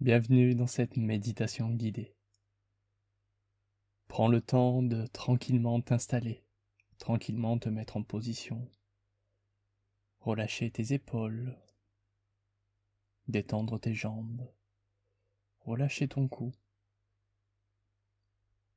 Bienvenue 0.00 0.54
dans 0.54 0.66
cette 0.66 0.96
méditation 0.96 1.68
guidée. 1.68 2.16
Prends 4.08 4.28
le 4.28 4.40
temps 4.40 4.82
de 4.82 5.06
tranquillement 5.08 5.78
t'installer, 5.82 6.42
tranquillement 6.96 7.58
te 7.58 7.68
mettre 7.68 7.98
en 7.98 8.02
position, 8.02 8.66
relâcher 10.20 10.70
tes 10.70 10.94
épaules, 10.94 11.54
détendre 13.28 13.78
tes 13.78 13.92
jambes, 13.92 14.50
relâcher 15.58 16.08
ton 16.08 16.28
cou. 16.28 16.50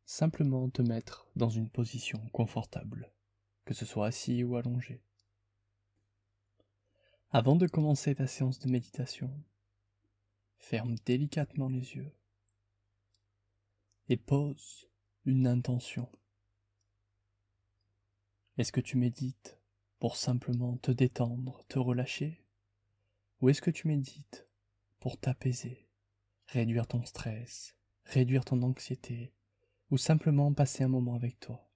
Simplement 0.04 0.70
te 0.70 0.82
mettre 0.82 1.26
dans 1.38 1.50
une 1.50 1.70
position 1.70 2.20
confortable, 2.34 3.14
que 3.64 3.74
ce 3.74 3.86
soit 3.86 4.08
assis 4.08 4.44
ou 4.44 4.58
allongé. 4.58 5.02
Avant 7.30 7.56
de 7.56 7.66
commencer 7.66 8.14
ta 8.14 8.28
séance 8.28 8.60
de 8.60 8.70
méditation, 8.70 9.34
ferme 10.64 10.96
délicatement 11.06 11.68
les 11.68 11.96
yeux 11.96 12.16
et 14.08 14.16
pose 14.16 14.90
une 15.26 15.46
intention. 15.46 16.10
Est-ce 18.58 18.72
que 18.72 18.80
tu 18.80 18.96
médites 18.96 19.60
pour 20.00 20.16
simplement 20.16 20.78
te 20.78 20.90
détendre, 20.92 21.66
te 21.68 21.80
relâcher? 21.80 22.46
Ou 23.42 23.50
est-ce 23.50 23.62
que 23.62 23.72
tu 23.72 23.90
médites 23.90 24.48
pour 25.02 25.20
t'apaiser, 25.20 25.90
réduire 26.46 26.88
ton 26.88 27.04
stress, 27.04 27.76
réduire 28.06 28.46
ton 28.46 28.62
anxiété, 28.62 29.34
ou 29.92 29.98
simplement 29.98 30.54
passer 30.54 30.86
un 30.86 30.88
moment 30.88 31.16
avec 31.16 31.42
toi? 31.42 31.70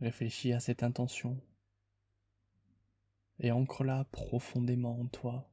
Réfléchis 0.00 0.52
à 0.52 0.58
cette 0.58 0.82
intention 0.82 1.40
et 3.38 3.52
ancre-la 3.52 4.04
profondément 4.06 5.00
en 5.00 5.06
toi 5.06 5.50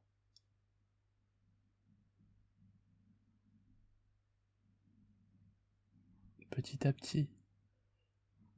petit 6.58 6.88
à 6.88 6.92
petit, 6.92 7.30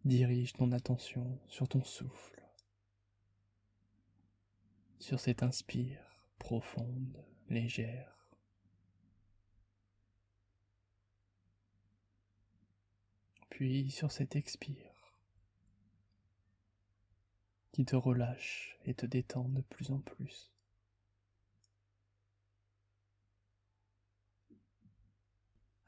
dirige 0.06 0.54
ton 0.54 0.72
attention 0.72 1.38
sur 1.48 1.68
ton 1.68 1.84
souffle, 1.84 2.42
sur 4.98 5.20
cette 5.20 5.42
inspire 5.42 6.24
profonde, 6.38 7.22
légère. 7.50 8.26
Puis 13.50 13.90
sur 13.90 14.10
cette 14.10 14.34
expire 14.34 15.14
qui 17.70 17.84
te 17.84 17.96
relâche 17.96 18.78
et 18.86 18.94
te 18.94 19.04
détend 19.04 19.46
de 19.50 19.60
plus 19.60 19.90
en 19.90 19.98
plus. 19.98 20.50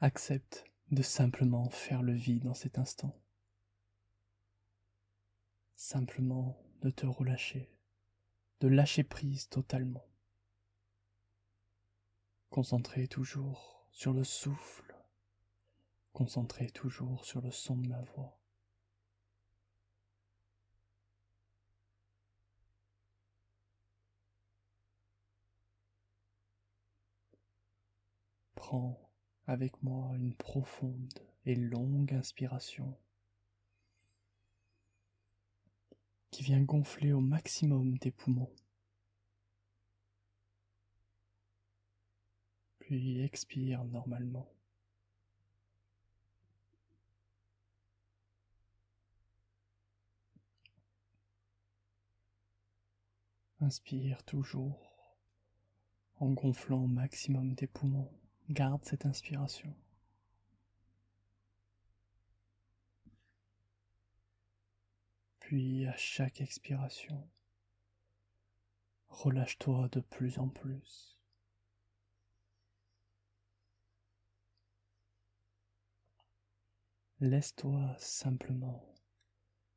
Accepte 0.00 0.71
de 0.92 1.02
simplement 1.02 1.70
faire 1.70 2.02
le 2.02 2.12
vide 2.12 2.44
dans 2.44 2.52
cet 2.52 2.78
instant. 2.78 3.18
Simplement 5.74 6.62
de 6.82 6.90
te 6.90 7.06
relâcher, 7.06 7.74
de 8.60 8.68
lâcher 8.68 9.02
prise 9.02 9.48
totalement. 9.48 10.04
Concentré 12.50 13.08
toujours 13.08 13.86
sur 13.90 14.12
le 14.12 14.22
souffle, 14.22 14.94
concentré 16.12 16.68
toujours 16.68 17.24
sur 17.24 17.40
le 17.40 17.50
son 17.50 17.78
de 17.78 17.88
ma 17.88 18.02
voix. 18.02 18.38
Prends 28.54 29.11
avec 29.46 29.82
moi 29.82 30.10
une 30.14 30.34
profonde 30.34 31.12
et 31.46 31.54
longue 31.54 32.12
inspiration 32.14 32.96
qui 36.30 36.42
vient 36.42 36.62
gonfler 36.62 37.12
au 37.12 37.20
maximum 37.20 37.98
tes 37.98 38.10
poumons. 38.10 38.50
Puis 42.78 43.20
expire 43.20 43.84
normalement. 43.84 44.48
Inspire 53.60 54.24
toujours 54.24 55.16
en 56.16 56.30
gonflant 56.30 56.82
au 56.84 56.88
maximum 56.88 57.54
tes 57.54 57.66
poumons. 57.66 58.10
Garde 58.52 58.84
cette 58.84 59.06
inspiration. 59.06 59.74
Puis 65.40 65.86
à 65.86 65.96
chaque 65.96 66.42
expiration, 66.42 67.26
relâche-toi 69.08 69.88
de 69.92 70.00
plus 70.00 70.38
en 70.38 70.48
plus. 70.48 71.18
Laisse-toi 77.20 77.96
simplement 77.98 78.84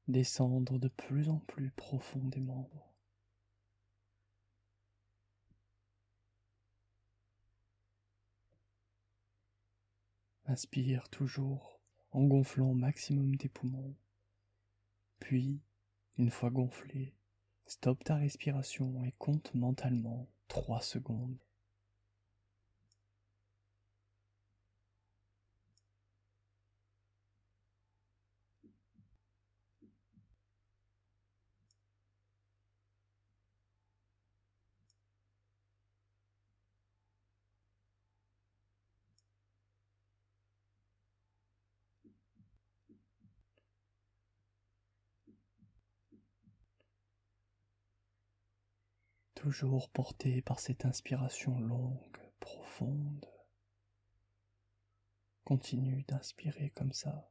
descendre 0.10 0.80
de 0.80 0.90
plus 0.90 1.30
en 1.30 1.40
plus 1.40 1.72
profondément 1.72 2.70
Inspire 10.48 11.10
toujours 11.10 11.80
en 12.12 12.24
gonflant 12.24 12.70
au 12.70 12.76
maximum 12.76 13.36
tes 13.36 13.50
poumons. 13.50 13.96
Puis, 15.20 15.60
une 16.18 16.30
fois 16.30 16.52
gonflé, 16.52 17.16
stoppe 17.66 18.04
ta 18.04 18.16
respiration 18.16 19.04
et 19.04 19.14
compte 19.18 19.54
mentalement 19.56 20.30
3 20.48 20.82
secondes. 20.82 21.40
Toujours 49.46 49.90
porté 49.92 50.42
par 50.42 50.60
cette 50.60 50.86
inspiration 50.86 51.60
longue, 51.60 52.18
profonde. 52.40 53.30
Continue 55.44 56.04
d'inspirer 56.08 56.72
comme 56.72 56.94
ça. 56.94 57.30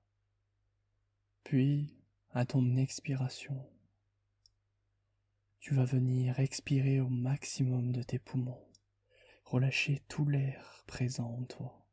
Puis, 1.43 1.93
à 2.31 2.47
ton 2.47 2.77
expiration, 2.77 3.69
tu 5.59 5.75
vas 5.75 5.85
venir 5.85 6.39
expirer 6.39 7.01
au 7.01 7.09
maximum 7.09 7.91
de 7.91 8.05
tes 8.05 8.21
poumons, 8.21 8.65
relâcher 9.45 10.01
tout 10.07 10.29
l'air 10.29 10.85
présent 10.87 11.37
en 11.37 11.43
toi. 11.43 11.84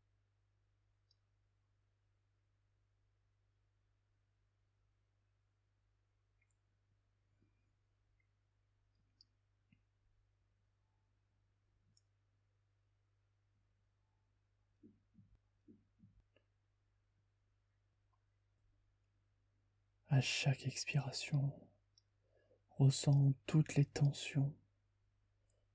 À 20.13 20.19
chaque 20.19 20.67
expiration, 20.67 21.53
ressens 22.77 23.31
toutes 23.45 23.75
les 23.75 23.85
tensions, 23.85 24.53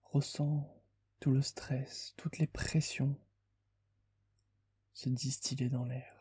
ressens 0.03 0.71
tout 1.21 1.31
le 1.31 1.41
stress, 1.41 2.13
toutes 2.19 2.37
les 2.37 2.47
pressions 2.47 3.19
se 4.93 5.09
distiller 5.09 5.71
dans 5.71 5.87
l'air. 5.87 6.16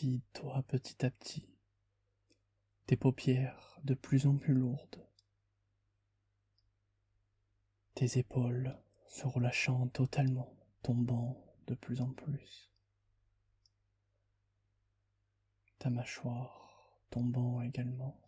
Vide-toi 0.00 0.62
petit 0.68 1.04
à 1.04 1.10
petit. 1.10 1.48
Tes 2.86 2.96
paupières 2.96 3.80
de 3.82 3.94
plus 3.94 4.28
en 4.28 4.36
plus 4.36 4.54
lourdes, 4.54 5.04
tes 7.96 8.16
épaules 8.16 8.78
se 9.08 9.26
relâchant 9.26 9.88
totalement, 9.88 10.54
tombant 10.82 11.44
de 11.66 11.74
plus 11.74 12.00
en 12.00 12.12
plus, 12.12 12.70
ta 15.80 15.90
mâchoire 15.90 17.00
tombant 17.10 17.60
également. 17.62 18.20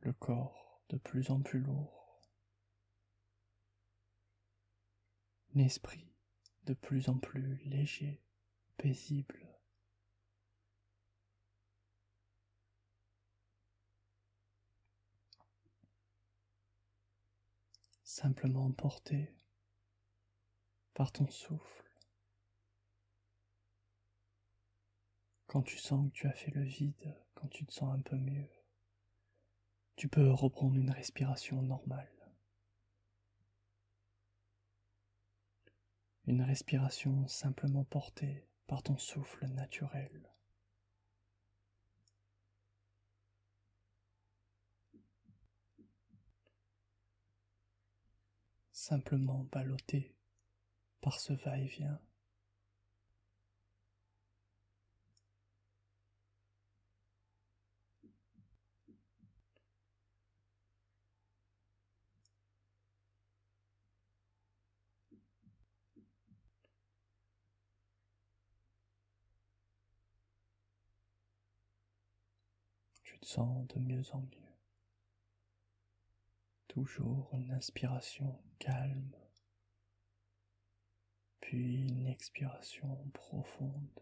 Le 0.00 0.12
corps 0.12 0.82
de 0.90 0.98
plus 0.98 1.30
en 1.30 1.40
plus 1.40 1.60
lourd, 1.60 2.20
l'esprit 5.54 6.11
de 6.64 6.74
plus 6.74 7.08
en 7.08 7.18
plus 7.18 7.56
léger, 7.64 8.20
paisible. 8.76 9.48
Simplement 18.04 18.70
porté 18.72 19.34
par 20.94 21.12
ton 21.12 21.28
souffle. 21.28 21.82
Quand 25.46 25.62
tu 25.62 25.78
sens 25.78 26.08
que 26.08 26.12
tu 26.14 26.26
as 26.26 26.32
fait 26.32 26.50
le 26.50 26.62
vide, 26.62 27.14
quand 27.34 27.48
tu 27.48 27.66
te 27.66 27.72
sens 27.72 27.94
un 27.94 28.00
peu 28.00 28.16
mieux, 28.16 28.48
tu 29.96 30.08
peux 30.08 30.30
reprendre 30.30 30.76
une 30.76 30.90
respiration 30.90 31.62
normale. 31.62 32.21
Une 36.26 36.42
respiration 36.42 37.26
simplement 37.26 37.84
portée 37.84 38.46
par 38.66 38.82
ton 38.82 38.96
souffle 38.96 39.46
naturel. 39.48 40.30
Simplement 48.72 49.46
ballotté 49.52 50.14
par 51.00 51.20
ce 51.20 51.32
va-et-vient. 51.32 52.00
Sens 73.24 73.66
de 73.68 73.78
mieux 73.78 74.04
en 74.12 74.20
mieux. 74.20 74.56
Toujours 76.68 77.30
une 77.34 77.50
inspiration 77.50 78.38
calme, 78.58 79.16
puis 81.40 81.88
une 81.88 82.06
expiration 82.06 82.96
profonde. 83.12 84.00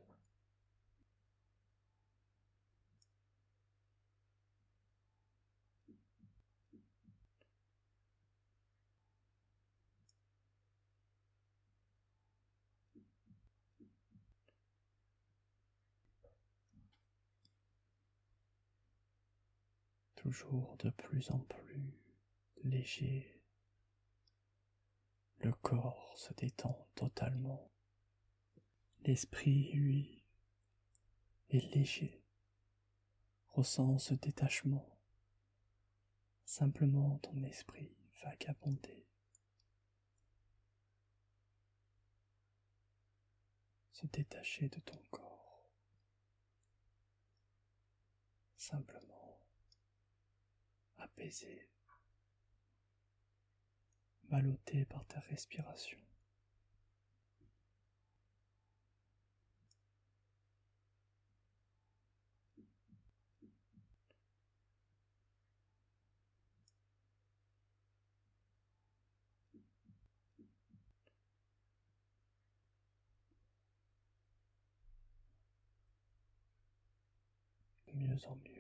Toujours 20.20 20.76
de 20.76 20.90
plus 20.90 21.31
en 21.31 21.38
plus 21.38 21.94
léger. 22.64 23.40
Le 25.38 25.50
corps 25.50 26.12
se 26.19 26.34
détend 26.34 26.87
totalement. 26.94 27.70
L'esprit, 29.05 29.72
lui, 29.72 30.22
est 31.49 31.75
léger, 31.75 32.22
ressent 33.49 33.96
ce 33.99 34.12
détachement. 34.12 34.87
Simplement 36.44 37.17
ton 37.20 37.43
esprit 37.44 37.96
vagabonder. 38.22 39.06
Se 43.93 44.06
détacher 44.06 44.69
de 44.69 44.81
ton 44.81 44.99
corps. 45.11 45.64
Simplement 48.58 49.19
apaisé, 51.16 51.68
ballotté 54.24 54.84
par 54.84 55.04
ta 55.06 55.20
respiration. 55.20 55.98
mieux 78.00 78.26
en 78.28 78.36
mieux. 78.36 78.59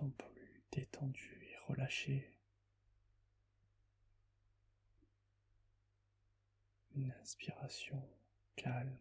En 0.00 0.10
plus 0.10 0.62
détendu 0.72 1.48
et 1.50 1.56
relâché. 1.68 2.30
Une 6.94 7.12
inspiration 7.22 8.02
calme, 8.56 8.98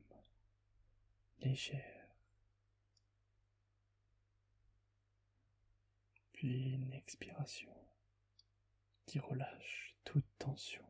légère. 1.39 2.15
Puis 6.33 6.71
une 6.73 6.93
expiration 6.93 7.75
qui 9.05 9.19
relâche 9.19 9.95
toute 10.03 10.25
tension. 10.39 10.85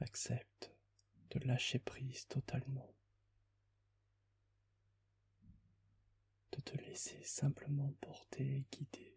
Accepte 0.00 0.72
de 1.30 1.38
lâcher 1.46 1.78
prise 1.78 2.26
totalement, 2.26 2.92
de 6.52 6.60
te 6.60 6.76
laisser 6.78 7.22
simplement 7.22 7.92
porter 8.00 8.42
et 8.42 8.66
guider. 8.72 9.16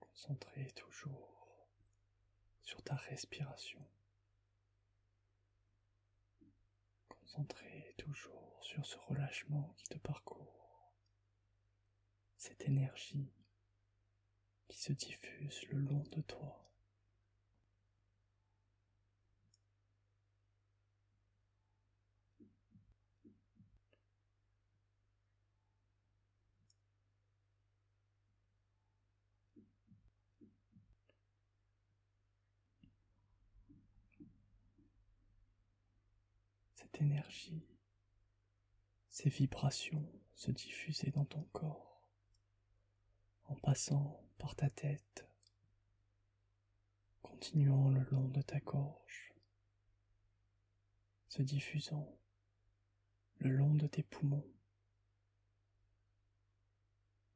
Concentré 0.00 0.70
toujours 0.74 1.68
sur 2.62 2.82
ta 2.82 2.94
respiration. 2.94 3.86
Concentré 7.08 7.73
toujours 7.96 8.58
sur 8.62 8.84
ce 8.86 8.96
relâchement 9.08 9.74
qui 9.76 9.84
te 9.84 9.98
parcourt, 9.98 10.92
cette 12.36 12.62
énergie 12.68 13.32
qui 14.68 14.78
se 14.78 14.92
diffuse 14.92 15.62
le 15.70 15.78
long 15.78 16.04
de 16.12 16.20
toi. 16.22 16.60
Cette 36.74 37.00
énergie 37.00 37.73
ces 39.14 39.30
vibrations 39.30 40.04
se 40.34 40.50
diffusaient 40.50 41.12
dans 41.12 41.24
ton 41.24 41.44
corps, 41.52 42.02
en 43.44 43.54
passant 43.54 44.20
par 44.38 44.56
ta 44.56 44.68
tête, 44.68 45.24
continuant 47.22 47.90
le 47.90 48.02
long 48.10 48.26
de 48.26 48.42
ta 48.42 48.58
gorge, 48.58 49.32
se 51.28 51.42
diffusant 51.42 52.12
le 53.38 53.50
long 53.50 53.74
de 53.74 53.86
tes 53.86 54.02
poumons, 54.02 54.50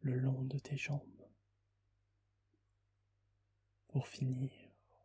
le 0.01 0.17
long 0.17 0.43
de 0.43 0.59
tes 0.59 0.77
jambes, 0.77 1.29
pour 3.87 4.09
finir 4.09 4.51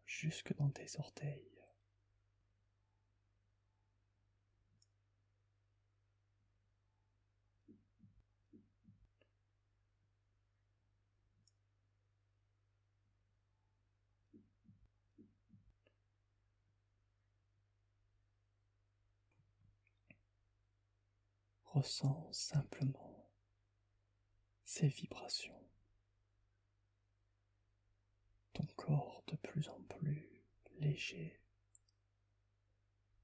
jusque 0.08 0.56
dans 0.56 0.72
tes 0.72 0.88
orteils. 0.98 1.53
Ressens 21.74 22.32
simplement 22.32 23.28
ces 24.64 24.88
vibrations. 24.88 25.60
Ton 28.54 28.68
corps 28.76 29.24
de 29.26 29.36
plus 29.38 29.68
en 29.70 29.82
plus 29.82 30.30
léger, 30.78 31.42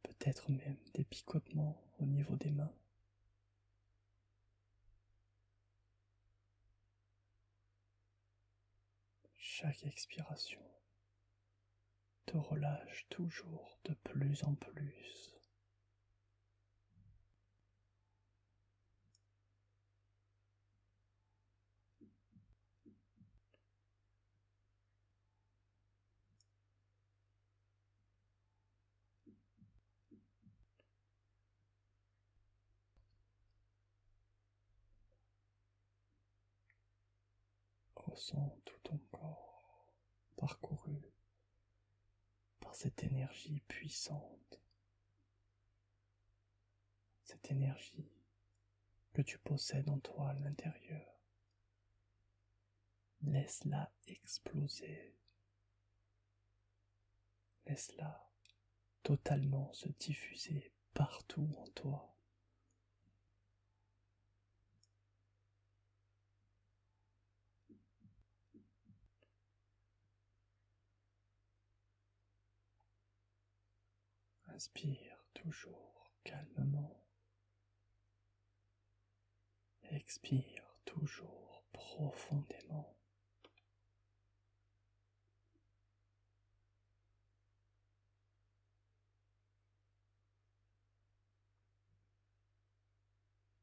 peut-être 0.01 0.49
même 0.49 0.79
des 0.95 1.03
picotements 1.03 1.79
au 1.99 2.07
niveau 2.07 2.35
des 2.37 2.49
mains. 2.49 2.73
Chaque 9.37 9.85
expiration 9.85 10.63
te 12.25 12.35
relâche 12.35 13.05
toujours 13.09 13.77
de 13.83 13.93
plus 13.93 14.43
en 14.43 14.55
plus. 14.55 15.38
Ressens 38.19 38.59
tout 38.65 38.79
ton 38.83 38.97
corps 39.13 39.95
parcouru 40.35 41.01
par 42.59 42.75
cette 42.75 43.01
énergie 43.05 43.61
puissante, 43.69 44.59
cette 47.23 47.49
énergie 47.49 48.11
que 49.13 49.21
tu 49.21 49.37
possèdes 49.37 49.87
en 49.87 49.99
toi 49.99 50.31
à 50.31 50.33
l'intérieur. 50.33 51.17
Laisse-la 53.21 53.89
exploser. 54.07 55.15
Laisse-la 57.67 58.29
totalement 59.01 59.71
se 59.71 59.87
diffuser 59.87 60.73
partout 60.93 61.55
en 61.57 61.67
toi. 61.67 62.18
Inspire 74.59 75.23
toujours 75.33 76.11
calmement. 76.25 77.01
Expire 79.83 80.75
toujours 80.83 81.63
profondément. 81.71 82.93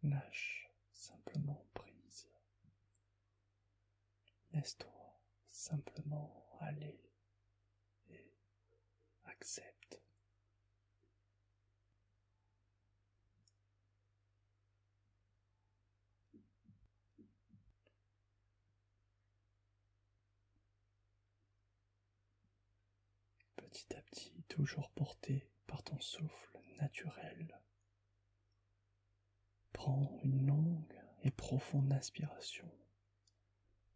Lâche 0.02 0.70
simplement 0.94 1.66
prise. 1.74 2.30
Laisse-toi 4.52 5.20
simplement 5.46 6.48
aller 6.62 6.98
et 8.08 8.32
accepte. 9.26 10.00
Petit 23.76 23.94
à 23.94 24.00
petit, 24.00 24.32
toujours 24.48 24.88
porté 24.92 25.50
par 25.66 25.82
ton 25.82 26.00
souffle 26.00 26.58
naturel, 26.80 27.60
Prends 29.74 30.18
une 30.22 30.46
longue 30.46 30.98
et 31.24 31.30
profonde 31.30 31.92
inspiration 31.92 32.72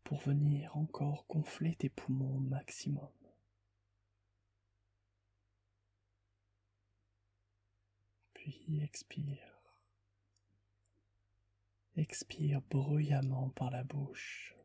pour 0.04 0.18
venir 0.18 0.76
encore 0.76 1.24
gonfler 1.30 1.76
tes 1.76 1.88
poumons 1.88 2.36
au 2.36 2.40
maximum. 2.40 3.08
Puis 8.34 8.82
expire. 8.82 9.62
Expire 11.96 12.60
bruyamment 12.68 13.48
par 13.48 13.70
la 13.70 13.82
bouche. 13.82 14.59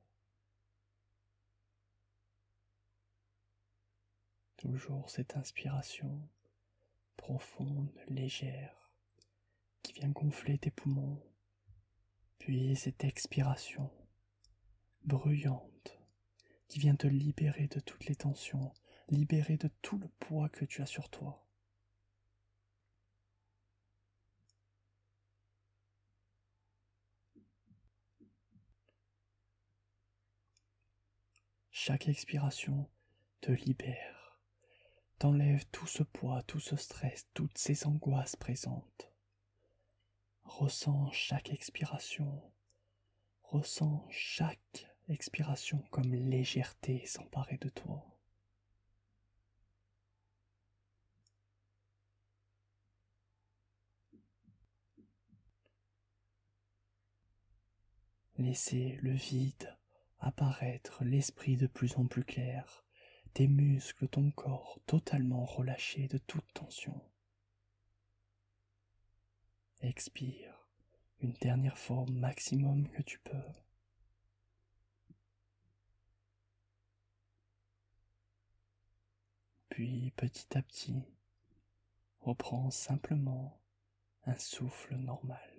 Toujours 4.66 5.12
cette 5.12 5.38
inspiration 5.38 6.28
profonde, 7.18 7.94
légère 8.08 8.92
qui 9.84 9.94
vient 9.94 10.10
gonfler 10.10 10.58
tes 10.58 10.72
poumons, 10.72 11.22
puis 12.40 12.76
cette 12.76 13.04
expiration 13.04 13.92
bruyante 15.04 16.00
qui 16.68 16.80
vient 16.80 16.96
te 16.96 17.06
libérer 17.06 17.68
de 17.68 17.80
toutes 17.80 18.06
les 18.06 18.16
tensions, 18.16 18.74
libérer 19.08 19.58
de 19.58 19.70
tout 19.84 20.00
le 20.00 20.08
poids 20.08 20.50
que 20.50 20.66
tu 20.66 20.82
as 20.82 20.88
sur 20.88 21.10
toi. 21.10 21.48
Chaque 31.70 32.08
expiration 32.08 32.90
te 33.42 33.52
libère, 33.52 34.15
t'enlève 35.20 35.66
tout 35.72 35.88
ce 35.88 36.04
poids, 36.04 36.42
tout 36.44 36.60
ce 36.60 36.76
stress, 36.76 37.28
toutes 37.34 37.58
ces 37.58 37.86
angoisses 37.88 38.36
présentes. 38.36 39.12
Ressens 40.44 41.12
chaque 41.12 41.52
expiration. 41.52 42.42
Ressens 43.44 44.06
chaque 44.10 44.88
expiration 45.10 45.84
comme 45.92 46.14
légèreté 46.14 47.06
s'emparer 47.06 47.58
de 47.58 47.70
toi. 47.70 48.06
Laissez 58.38 59.00
le 59.02 59.12
vide 59.12 59.76
apparaître, 60.20 61.04
l'esprit 61.04 61.56
de 61.56 61.68
plus 61.68 61.96
en 61.98 62.06
plus 62.06 62.24
clair, 62.24 62.85
tes 63.36 63.48
muscles, 63.50 64.08
ton 64.08 64.32
corps 64.32 64.80
totalement 64.86 65.44
relâchés 65.44 66.08
de 66.08 66.18
toute 66.18 66.54
tension. 66.54 67.02
Expire 69.82 70.70
une 71.20 71.34
dernière 71.34 71.78
fois 71.78 72.06
maximum 72.10 72.88
que 72.88 73.02
tu 73.02 73.20
peux. 73.20 73.44
Puis 79.68 80.14
petit 80.16 80.58
à 80.58 80.62
petit, 80.62 81.04
reprends 82.22 82.72
simplement 82.72 83.60
un 84.24 84.38
souffle 84.38 84.96
normal. 84.96 85.55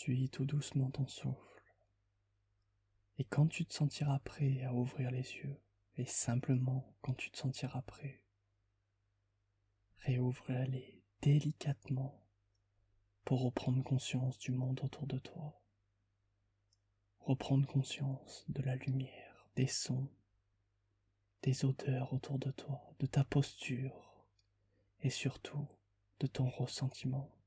Suis 0.00 0.30
tout 0.30 0.44
doucement 0.44 0.92
ton 0.92 1.08
souffle. 1.08 1.74
Et 3.18 3.24
quand 3.24 3.48
tu 3.48 3.66
te 3.66 3.74
sentiras 3.74 4.20
prêt 4.20 4.62
à 4.62 4.72
ouvrir 4.72 5.10
les 5.10 5.34
yeux, 5.34 5.60
et 5.96 6.04
simplement 6.04 6.94
quand 7.02 7.14
tu 7.14 7.32
te 7.32 7.36
sentiras 7.36 7.82
prêt, 7.82 8.22
réouvre-les 9.98 11.02
délicatement 11.20 12.22
pour 13.24 13.42
reprendre 13.42 13.82
conscience 13.82 14.38
du 14.38 14.52
monde 14.52 14.80
autour 14.84 15.08
de 15.08 15.18
toi, 15.18 15.60
reprendre 17.18 17.66
conscience 17.66 18.44
de 18.48 18.62
la 18.62 18.76
lumière, 18.76 19.50
des 19.56 19.66
sons, 19.66 20.08
des 21.42 21.64
odeurs 21.64 22.12
autour 22.12 22.38
de 22.38 22.52
toi, 22.52 22.94
de 23.00 23.06
ta 23.06 23.24
posture 23.24 24.24
et 25.00 25.10
surtout 25.10 25.66
de 26.20 26.28
ton 26.28 26.48
ressentiment. 26.48 27.37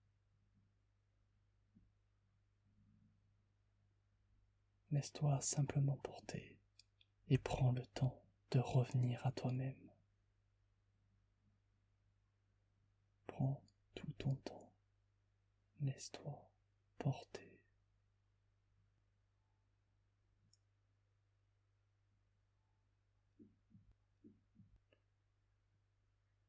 Laisse-toi 4.91 5.39
simplement 5.41 5.97
porter 5.97 6.57
et 7.29 7.37
prends 7.37 7.71
le 7.71 7.85
temps 7.87 8.21
de 8.51 8.59
revenir 8.59 9.25
à 9.25 9.31
toi-même. 9.31 9.91
Prends 13.27 13.63
tout 13.95 14.11
ton 14.17 14.35
temps. 14.35 14.73
Laisse-toi 15.79 16.51
porter. 16.97 17.50